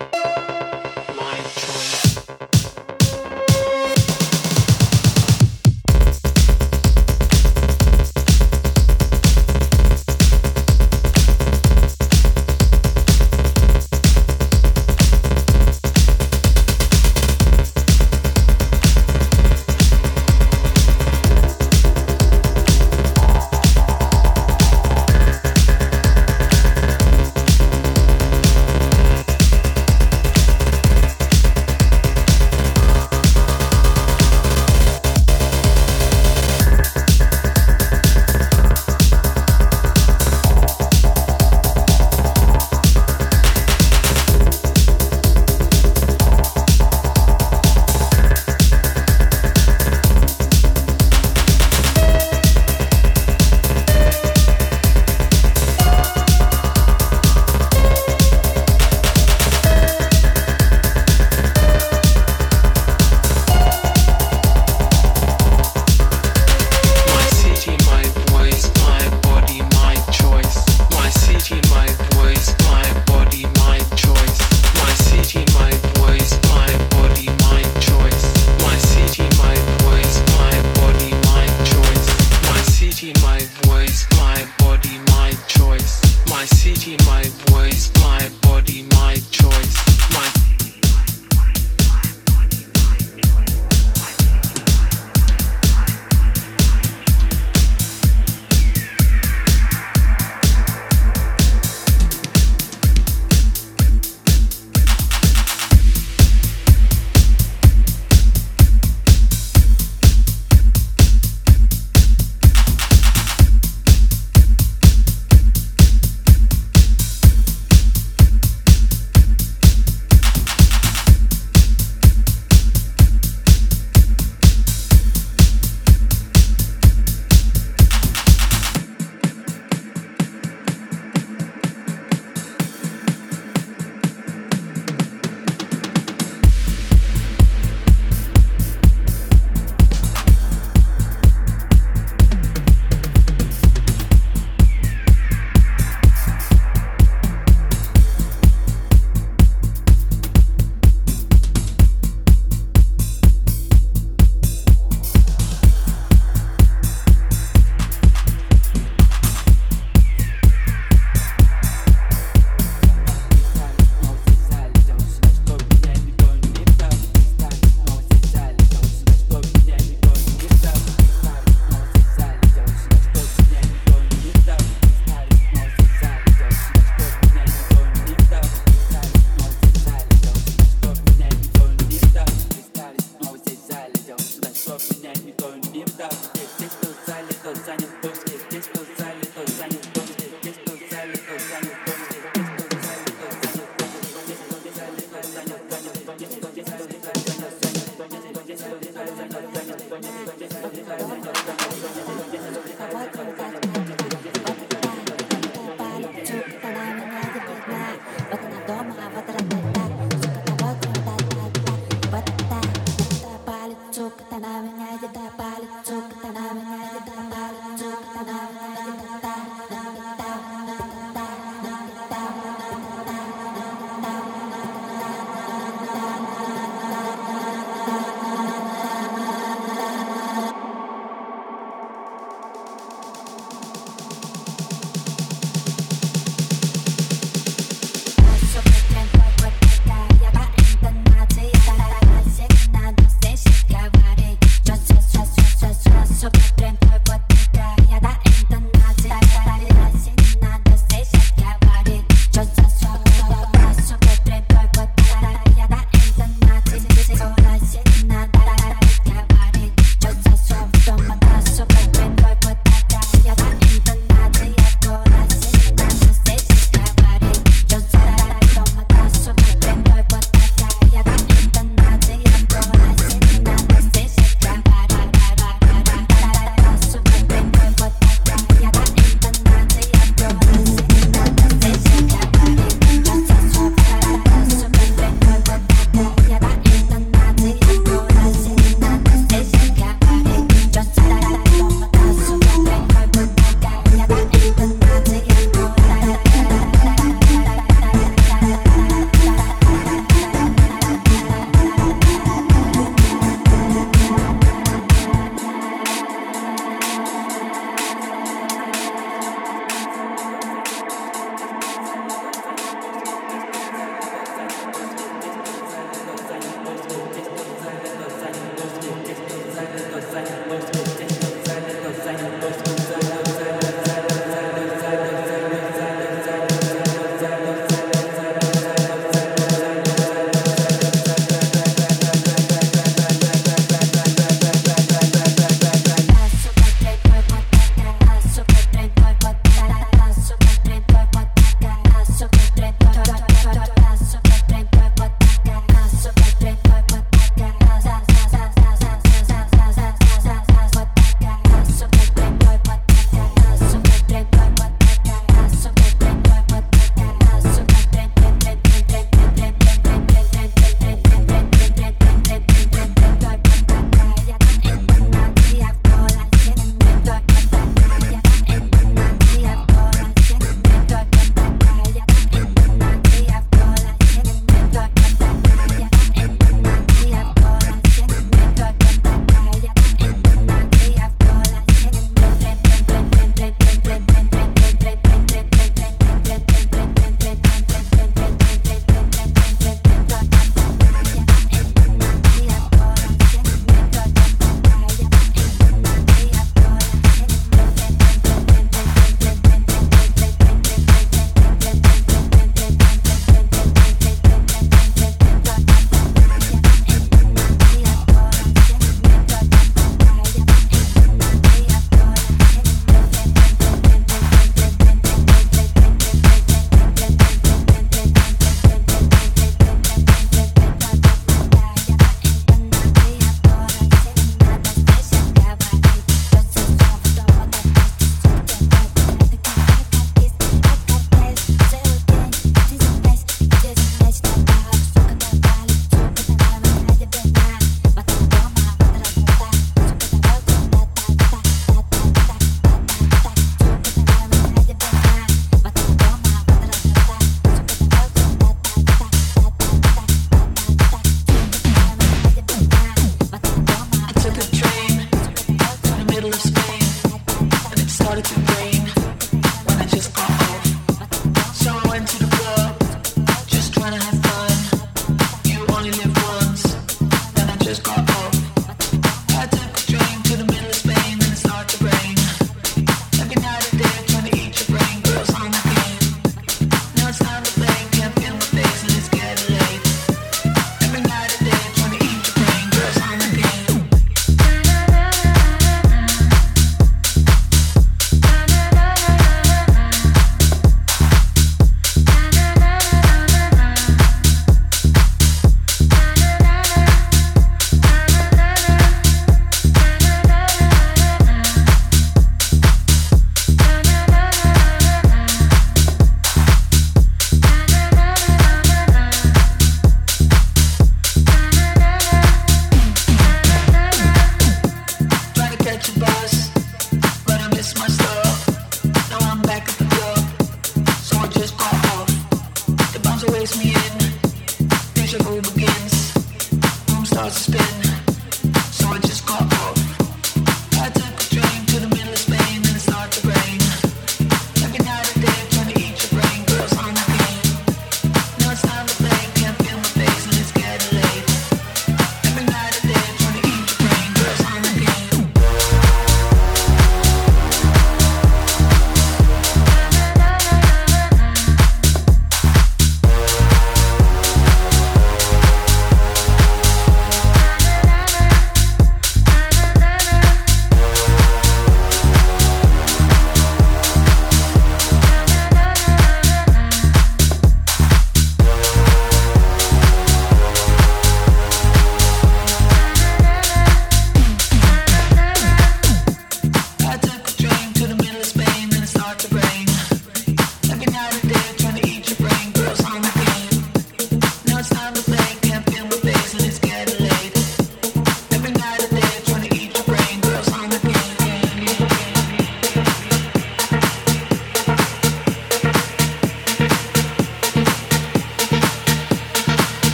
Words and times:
body, 0.00 0.39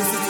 This 0.00 0.14
is 0.14 0.29